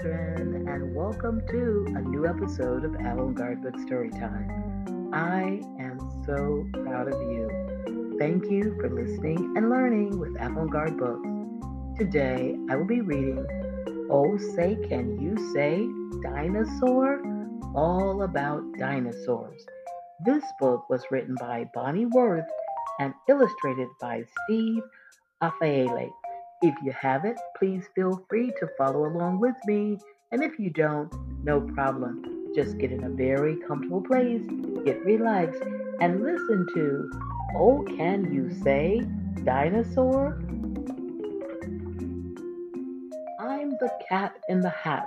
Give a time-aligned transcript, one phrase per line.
[0.00, 5.12] children, and welcome to a new episode of Avant Garde Book Storytime.
[5.12, 8.16] I am so proud of you.
[8.18, 11.28] Thank you for listening and learning with Avant Garde Books.
[11.98, 13.46] Today, I will be reading
[14.10, 15.86] Oh Say Can You Say
[16.22, 17.20] Dinosaur?
[17.74, 19.66] All About Dinosaurs.
[20.24, 22.48] This book was written by Bonnie Worth
[23.00, 24.82] and illustrated by Steve
[25.42, 26.10] Haefele.
[26.62, 29.96] If you have it, please feel free to follow along with me.
[30.30, 31.10] And if you don't,
[31.42, 32.52] no problem.
[32.54, 34.42] Just get in a very comfortable place,
[34.84, 35.62] get relaxed,
[36.02, 37.10] and listen to
[37.56, 39.00] Oh, Can You Say
[39.42, 40.38] Dinosaur?
[43.40, 45.06] I'm the cat in the hat.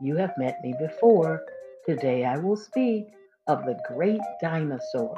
[0.00, 1.42] You have met me before.
[1.84, 3.08] Today I will speak
[3.48, 5.14] of the great dinosaur.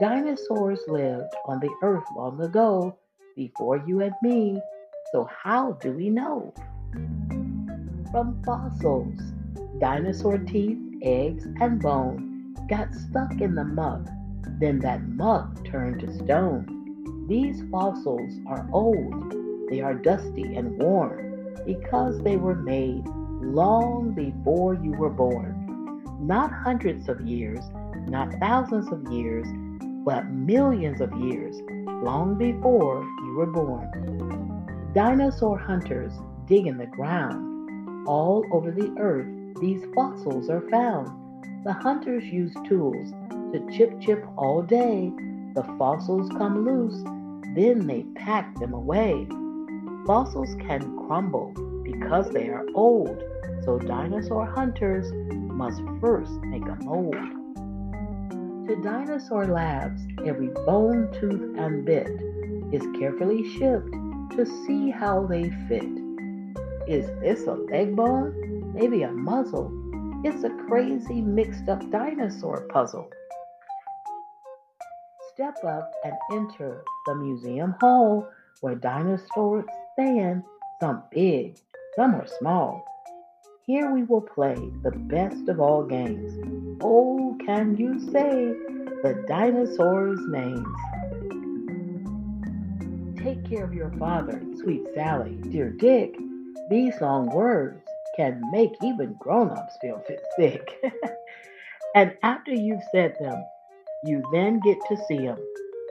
[0.00, 2.96] Dinosaurs lived on the earth long ago,
[3.36, 4.60] before you and me.
[5.14, 6.52] So, how do we know?
[8.10, 9.20] From fossils,
[9.78, 14.08] dinosaur teeth, eggs, and bone got stuck in the muck.
[14.58, 17.26] Then that muck turned to stone.
[17.28, 19.36] These fossils are old.
[19.70, 23.06] They are dusty and worn because they were made
[23.40, 26.02] long before you were born.
[26.18, 27.60] Not hundreds of years,
[28.08, 29.46] not thousands of years,
[30.04, 31.54] but millions of years,
[32.02, 34.43] long before you were born.
[34.94, 36.12] Dinosaur hunters
[36.46, 38.06] dig in the ground.
[38.06, 39.26] All over the earth,
[39.60, 41.08] these fossils are found.
[41.64, 43.10] The hunters use tools
[43.52, 45.12] to chip chip all day.
[45.56, 47.02] The fossils come loose,
[47.56, 49.26] then they pack them away.
[50.06, 53.20] Fossils can crumble because they are old,
[53.64, 57.16] so dinosaur hunters must first make a mold.
[58.68, 62.08] To dinosaur labs, every bone, tooth, and bit
[62.72, 63.92] is carefully shipped
[64.36, 65.88] to see how they fit.
[66.88, 68.72] Is this a leg bone?
[68.74, 69.70] Maybe a muzzle?
[70.24, 73.08] It's a crazy mixed up dinosaur puzzle.
[75.32, 78.28] Step up and enter the museum hall
[78.60, 80.42] where dinosaurs stand,
[80.80, 81.56] some big,
[81.94, 82.84] some are small.
[83.66, 86.32] Here we will play the best of all games.
[86.80, 88.52] Oh, can you say
[89.02, 90.66] the dinosaurs' names?
[93.24, 96.14] Take care of your father, sweet Sally, dear Dick.
[96.68, 97.80] These long words
[98.16, 100.04] can make even grown ups feel
[100.36, 100.68] sick.
[101.94, 103.42] and after you've said them,
[104.04, 105.38] you then get to see them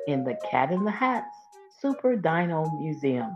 [0.08, 1.36] in the Cat in the Hats
[1.82, 3.36] Super Dino Museum.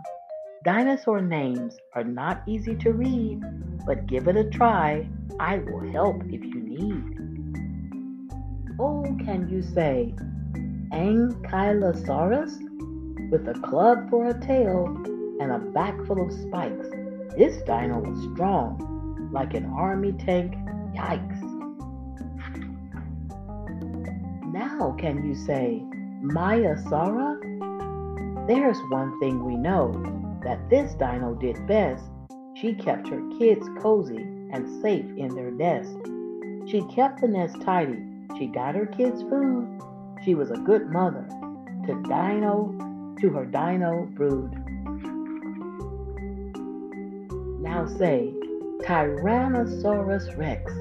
[0.64, 3.42] Dinosaur names are not easy to read,
[3.84, 5.08] but give it a try.
[5.40, 7.18] I will help if you need.
[8.78, 10.14] Oh, can you say
[10.92, 12.67] Ankylosaurus?
[13.30, 14.86] With a club for a tail
[15.40, 16.88] and a back full of spikes.
[17.36, 20.54] This dino was strong, like an army tank.
[20.94, 21.42] Yikes.
[24.52, 25.82] Now, can you say
[26.22, 27.38] Maiasaura?
[28.48, 29.92] There's one thing we know
[30.42, 32.04] that this dino did best.
[32.54, 35.96] She kept her kids cozy and safe in their nest.
[36.66, 38.02] She kept the nest tidy.
[38.38, 39.80] She got her kids food.
[40.24, 41.26] She was a good mother
[41.86, 42.87] to Dino
[43.20, 44.52] to her dino brood.
[47.60, 48.32] Now say,
[48.82, 50.72] Tyrannosaurus Rex.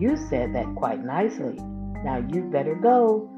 [0.00, 1.56] You said that quite nicely.
[2.04, 3.30] Now you better go.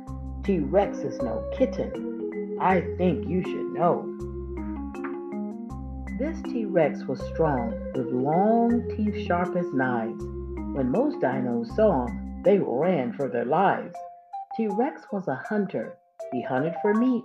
[0.43, 2.57] T Rex is no kitten.
[2.61, 4.05] I think you should know.
[6.19, 10.25] This T Rex was strong, with long teeth sharp as knives.
[10.75, 13.95] When most dinos saw him, they ran for their lives.
[14.57, 15.97] T Rex was a hunter.
[16.33, 17.25] He hunted for meat.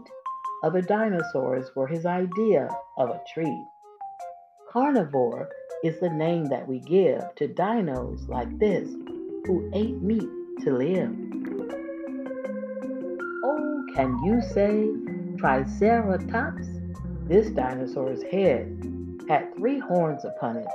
[0.64, 3.68] Other dinosaurs were his idea of a treat.
[4.72, 5.50] Carnivore
[5.84, 8.88] is the name that we give to dinos like this
[9.46, 10.30] who ate meat
[10.62, 11.14] to live.
[13.44, 14.90] Oh, can you say
[15.38, 16.68] Triceratops?
[17.28, 18.90] This dinosaur's head
[19.28, 20.68] had three horns upon it,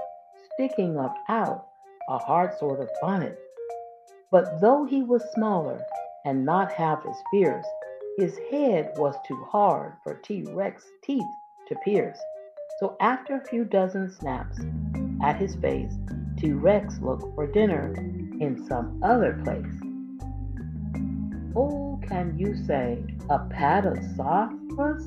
[0.52, 1.66] sticking up out
[2.10, 3.38] a hard sort of bonnet.
[4.30, 5.80] But though he was smaller
[6.26, 7.66] and not half as fierce,
[8.18, 11.22] his head was too hard for T Rex teeth
[11.68, 12.18] to pierce.
[12.80, 14.58] So after a few dozen snaps
[15.22, 15.92] at his face,
[16.36, 17.94] T Rex looked for dinner
[18.40, 19.64] in some other place.
[21.54, 25.06] Oh, can you say a Apatosaurus?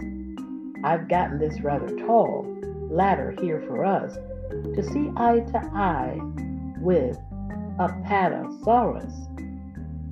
[0.86, 2.48] I've gotten this rather tall
[2.90, 4.16] ladder here for us
[4.52, 6.18] to see eye to eye
[6.80, 7.18] with
[7.78, 9.28] a Apatosaurus.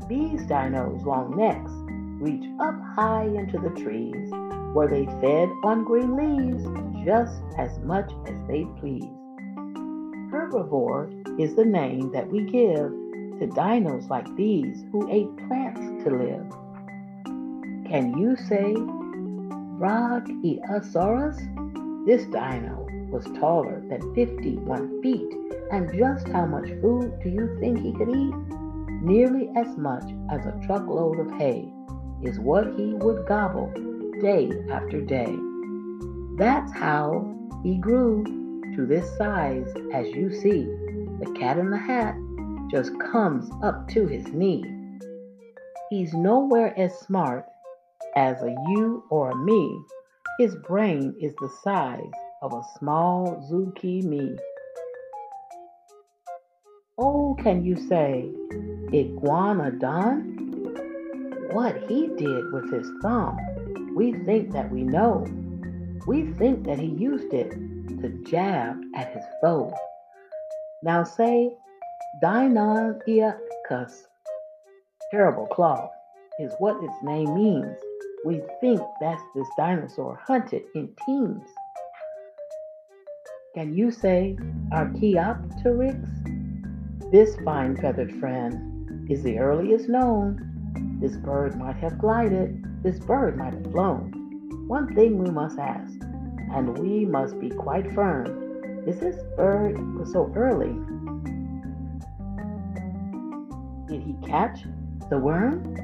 [0.10, 1.72] These dinos' long necks
[2.20, 4.30] reach up high into the trees,
[4.74, 6.64] where they fed on green leaves
[7.06, 9.08] just as much as they pleased.
[10.32, 12.92] herbivore is the name that we give
[13.40, 16.46] to dinos like these who ate plants to live.
[17.90, 18.74] Can you say
[19.80, 21.38] Brachiosaurus?
[22.06, 25.34] This dino was taller than 51 feet,
[25.72, 28.36] and just how much food do you think he could eat?
[29.02, 31.72] Nearly as much as a truckload of hay
[32.24, 33.72] is what he would gobble
[34.22, 35.36] day after day.
[36.38, 38.24] That's how he grew
[38.76, 40.64] to this size as you see.
[41.20, 42.16] The cat in the hat
[42.72, 44.64] just comes up to his knee.
[45.90, 47.46] He's nowhere as smart
[48.16, 49.82] as a you or a me.
[50.40, 52.12] His brain is the size
[52.42, 54.38] of a small zucchini.
[56.98, 58.30] Oh, can you say
[58.92, 60.59] iguanodon?
[61.52, 63.36] What he did with his thumb,
[63.96, 65.26] we think that we know.
[66.06, 67.50] We think that he used it
[68.02, 69.74] to jab at his foe.
[70.84, 71.52] Now say
[72.22, 74.08] Deinonychus,
[75.12, 75.90] terrible claw,
[76.40, 77.78] is what its name means.
[78.26, 81.48] We think that's this dinosaur hunted in teams.
[83.56, 84.38] Can you say
[84.72, 86.08] Archaeopteryx?
[87.12, 90.49] This fine feathered friend is the earliest known.
[91.00, 94.12] This bird might have glided, this bird might have flown.
[94.68, 95.94] One thing we must ask,
[96.54, 98.50] and we must be quite firm
[98.88, 99.78] is this bird
[100.08, 100.74] so early?
[103.88, 104.64] Did he catch
[105.10, 105.76] the worm?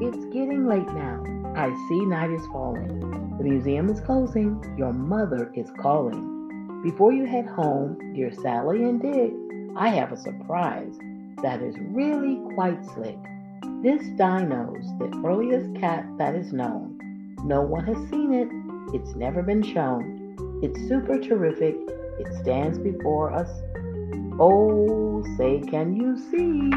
[0.00, 1.22] It's getting late now.
[1.54, 3.36] I see night is falling.
[3.38, 4.60] The museum is closing.
[4.78, 6.80] Your mother is calling.
[6.82, 9.32] Before you head home, dear Sally and Dick,
[9.76, 10.98] I have a surprise
[11.46, 13.16] that is really quite slick.
[13.80, 16.98] This dino's the earliest cat that is known.
[17.44, 18.48] No one has seen it.
[18.92, 20.34] It's never been shown.
[20.60, 21.76] It's super terrific.
[22.18, 23.48] It stands before us.
[24.40, 26.68] Oh, say, can you see?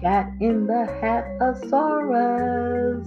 [0.00, 3.06] Cat in the Hat Asaurus.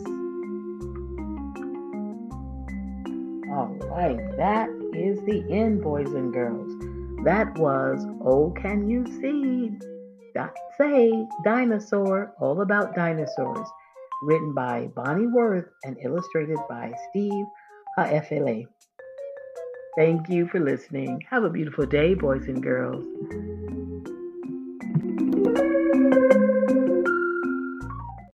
[3.49, 6.88] All right, that is the end, boys and girls.
[7.25, 9.77] That was Oh Can You See?
[10.77, 13.67] Say Dinosaur, all about dinosaurs,
[14.23, 17.45] written by Bonnie Worth and illustrated by Steve
[17.97, 18.65] Haefele.
[19.97, 21.21] Thank you for listening.
[21.29, 23.03] Have a beautiful day, boys and girls.